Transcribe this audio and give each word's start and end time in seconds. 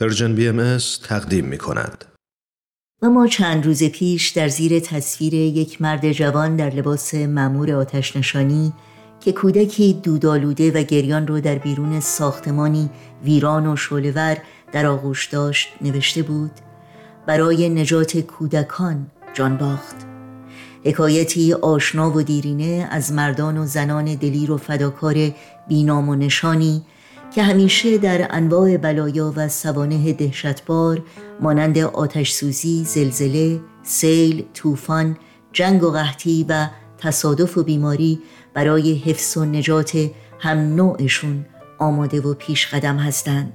Persian 0.00 0.34
BMS 0.34 0.78
تقدیم 1.08 1.44
می 1.44 1.58
کند. 1.58 2.04
و 3.02 3.10
ما 3.10 3.26
چند 3.26 3.66
روز 3.66 3.84
پیش 3.84 4.28
در 4.28 4.48
زیر 4.48 4.80
تصویر 4.80 5.34
یک 5.34 5.82
مرد 5.82 6.12
جوان 6.12 6.56
در 6.56 6.70
لباس 6.70 7.14
مامور 7.14 7.72
آتش 7.72 8.16
نشانی 8.16 8.72
که 9.20 9.32
کودکی 9.32 10.00
دودالوده 10.02 10.70
و 10.70 10.82
گریان 10.82 11.26
رو 11.26 11.40
در 11.40 11.58
بیرون 11.58 12.00
ساختمانی 12.00 12.90
ویران 13.24 13.66
و 13.66 13.76
شعله‌ور 13.76 14.36
در 14.72 14.86
آغوش 14.86 15.26
داشت 15.26 15.68
نوشته 15.80 16.22
بود 16.22 16.52
برای 17.26 17.68
نجات 17.68 18.16
کودکان 18.16 19.06
جان 19.34 19.56
باخت 19.56 19.96
حکایتی 20.84 21.52
آشنا 21.52 22.10
و 22.10 22.22
دیرینه 22.22 22.88
از 22.90 23.12
مردان 23.12 23.58
و 23.58 23.66
زنان 23.66 24.04
دلیر 24.04 24.50
و 24.50 24.56
فداکار 24.56 25.14
بینام 25.68 26.08
و 26.08 26.14
نشانی 26.14 26.82
که 27.30 27.42
همیشه 27.42 27.98
در 27.98 28.26
انواع 28.30 28.76
بلایا 28.76 29.32
و 29.36 29.48
سوانه 29.48 30.12
دهشتبار 30.12 31.02
مانند 31.40 31.78
آتش 31.78 32.32
سوزی، 32.32 32.84
زلزله، 32.84 33.60
سیل، 33.82 34.44
طوفان، 34.54 35.16
جنگ 35.52 35.82
و 35.82 35.90
قحطی 35.90 36.46
و 36.48 36.68
تصادف 36.98 37.58
و 37.58 37.62
بیماری 37.62 38.20
برای 38.54 38.94
حفظ 38.94 39.36
و 39.36 39.44
نجات 39.44 40.10
هم 40.38 40.58
نوعشون 40.58 41.46
آماده 41.78 42.20
و 42.20 42.34
پیش 42.34 42.66
قدم 42.66 42.96
هستند 42.96 43.52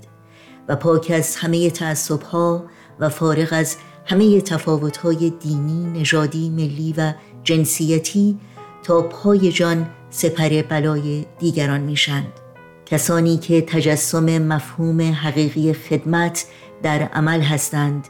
و 0.68 0.76
پاک 0.76 1.12
از 1.16 1.36
همه 1.36 1.70
تعصبها 1.70 2.66
و 3.00 3.10
فارغ 3.10 3.48
از 3.52 3.78
همه 4.06 4.42
تفاوتهای 4.42 5.30
دینی، 5.30 6.00
نژادی، 6.00 6.50
ملی 6.50 6.94
و 6.98 7.14
جنسیتی 7.44 8.40
تا 8.84 9.02
پای 9.02 9.52
جان 9.52 9.90
سپر 10.10 10.62
بلای 10.62 11.26
دیگران 11.40 11.82
میشند. 11.82 12.43
کسانی 12.86 13.38
که 13.38 13.62
تجسم 13.62 14.38
مفهوم 14.38 15.02
حقیقی 15.02 15.74
خدمت 15.74 16.46
در 16.84 17.04
عمل 17.04 17.42
هستند 17.42 18.08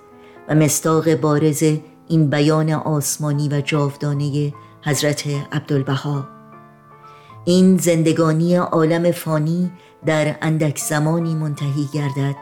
و 0.50 0.56
مستاق 0.56 1.16
بارز 1.16 1.64
این 2.08 2.30
بیان 2.30 2.70
آسمانی 2.70 3.50
و 3.50 3.62
جاودانه 3.62 4.54
حضرت 4.82 5.24
عبدالبها. 5.52 6.28
این 7.46 7.78
زندگانی 7.78 8.56
عالم 8.56 9.12
فانی 9.12 9.72
در 10.06 10.36
اندک 10.42 10.78
زمانی 10.78 11.36
منتهی 11.36 11.88
گردد 11.94 12.36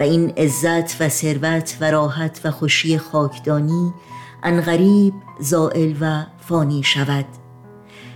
و 0.00 0.02
این 0.02 0.30
عزت 0.30 1.00
و 1.00 1.08
ثروت 1.08 1.76
و 1.80 1.90
راحت 1.90 2.40
و 2.44 2.50
خوشی 2.50 2.98
خاکدانی 2.98 3.94
انغریب 4.42 5.14
زائل 5.40 5.94
و 6.00 6.22
فانی 6.38 6.82
شود. 6.82 7.26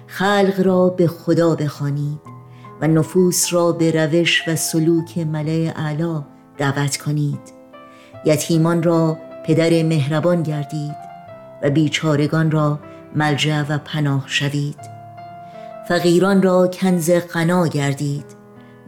خلق 0.06 0.60
را 0.64 0.88
به 0.88 1.06
خدا 1.06 1.54
بخوانید 1.54 2.29
و 2.80 2.86
نفوس 2.88 3.54
را 3.54 3.72
به 3.72 3.90
روش 3.90 4.48
و 4.48 4.56
سلوک 4.56 5.18
ملع 5.18 5.72
اعلا 5.76 6.24
دعوت 6.58 6.96
کنید. 6.96 7.40
یتیمان 8.24 8.82
را 8.82 9.18
پدر 9.46 9.82
مهربان 9.82 10.42
گردید 10.42 10.96
و 11.62 11.70
بیچارگان 11.70 12.50
را 12.50 12.78
ملجع 13.14 13.62
و 13.62 13.78
پناه 13.78 14.24
شوید. 14.26 14.78
فقیران 15.88 16.42
را 16.42 16.66
کنز 16.66 17.10
غنا 17.10 17.66
گردید 17.66 18.24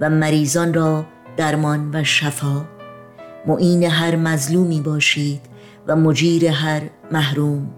و 0.01 0.11
مریضان 0.11 0.75
را 0.75 1.05
درمان 1.37 1.91
و 1.95 2.05
شفا. 2.05 2.65
معین 3.47 3.85
هر 3.85 4.17
مظلومی 4.17 4.81
باشید 4.81 5.41
و 5.87 5.97
مجیر 5.97 6.47
هر 6.47 6.83
محروم. 7.13 7.71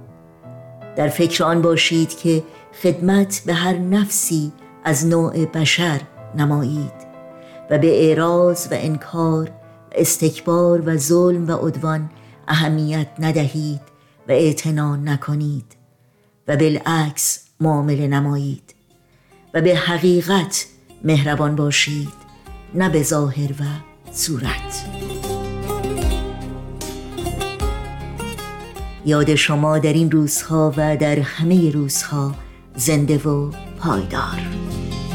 در 0.96 1.08
فکر 1.08 1.44
آن 1.44 1.62
باشید 1.62 2.18
که 2.18 2.42
خدمت 2.82 3.42
به 3.46 3.54
هر 3.54 3.78
نفسی 3.78 4.52
از 4.84 5.06
نوع 5.06 5.46
بشر 5.46 6.00
نمایید 6.34 6.92
و 7.70 7.78
به 7.78 8.04
اعراض 8.04 8.66
و 8.70 8.74
انکار 8.74 9.50
و 9.50 9.50
استکبار 9.92 10.88
و 10.88 10.96
ظلم 10.96 11.48
و 11.48 11.52
عدوان 11.52 12.10
اهمیت 12.48 13.08
ندهید 13.18 13.80
و 14.28 14.32
اعتنا 14.32 14.96
نکنید 14.96 15.76
و 16.48 16.56
بالعکس 16.56 17.44
معامله 17.60 18.06
نمایید 18.06 18.75
و 19.54 19.60
به 19.60 19.76
حقیقت 19.76 20.66
مهربان 21.04 21.56
باشید 21.56 22.09
نه 22.75 22.88
به 22.88 23.03
ظاهر 23.03 23.53
و 23.53 23.64
صورت. 24.12 24.84
یاد 29.06 29.34
شما 29.34 29.78
در 29.78 29.92
این 29.92 30.10
روزها 30.10 30.75
و 30.76 30.97
در 30.97 31.19
همه 31.20 31.70
روزها 31.70 32.34
زنده 32.76 33.19
و 33.19 33.50
پایدار. 33.78 34.63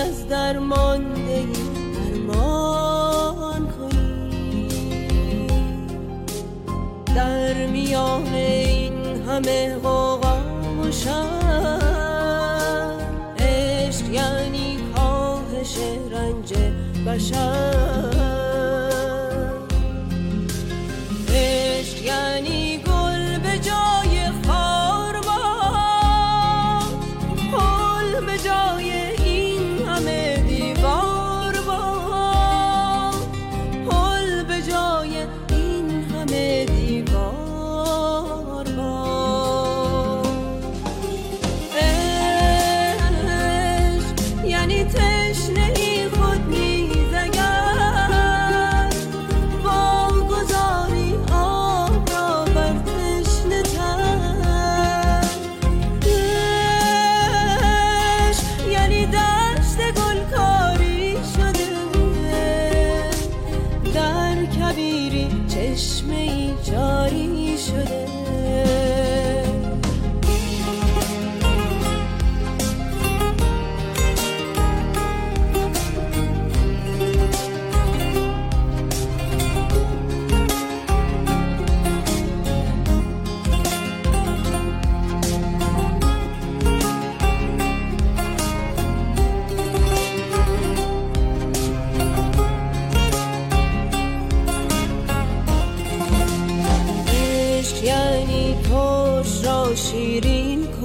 از 0.00 0.28
درمانده 0.28 1.46
درمان 2.26 3.68
کنی. 3.68 4.68
در 7.16 7.66
میان 7.66 8.26
این 8.34 8.92
همه 9.28 9.74
غوغا 9.74 10.38
و 10.82 10.92
عشق 13.38 14.10
یعنی 14.12 14.78
کاهش 14.94 15.76
رنج 16.12 16.54
بشر. 17.06 18.29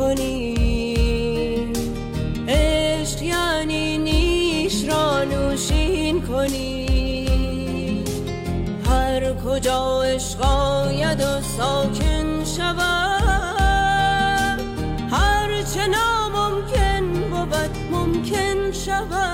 کنی. 0.06 1.74
عشق 2.48 3.22
یعنی 3.22 3.98
نیش 3.98 4.88
را 4.88 5.24
نوشین 5.24 6.22
کنی. 6.22 6.86
هر 8.90 9.34
کجا 9.34 10.04
عشق 10.04 10.42
آید 10.42 11.22
و 11.22 11.42
ساکن 11.58 12.46
شود 12.58 13.66
هر 15.12 15.64
چه 15.74 15.88
ناممکن 15.88 17.06
بود 17.30 17.78
ممکن 17.92 18.72
شود. 18.72 19.25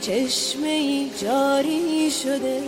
چشمه 0.00 1.06
جاری 1.22 2.10
شده. 2.10 2.60